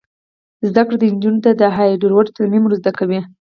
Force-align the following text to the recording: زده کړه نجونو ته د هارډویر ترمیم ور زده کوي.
زده 0.69 0.81
کړه 0.87 0.97
نجونو 1.15 1.39
ته 1.45 1.51
د 1.61 1.63
هارډویر 1.75 2.27
ترمیم 2.37 2.63
ور 2.65 2.73
زده 2.79 2.91
کوي. 2.97 3.19